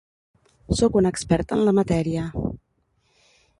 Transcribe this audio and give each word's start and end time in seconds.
Sóc 0.79 0.97
una 1.01 1.11
experta 1.15 1.59
en 1.59 1.63
la 1.69 1.75
matèria. 1.81 2.25